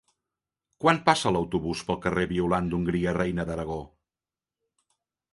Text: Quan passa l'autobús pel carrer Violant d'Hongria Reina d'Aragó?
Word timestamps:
Quan 0.83 0.99
passa 1.09 1.33
l'autobús 1.35 1.83
pel 1.89 1.99
carrer 2.05 2.23
Violant 2.31 2.71
d'Hongria 2.71 3.13
Reina 3.17 3.45
d'Aragó? 3.51 3.77